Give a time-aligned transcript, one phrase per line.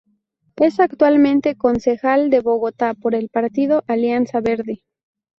[0.55, 4.81] Es actualmente concejal de Bogotá por el Partido Alianza Verde.